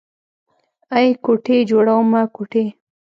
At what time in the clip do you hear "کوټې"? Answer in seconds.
1.23-1.57, 2.35-2.65